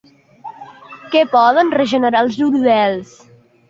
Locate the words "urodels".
2.51-3.19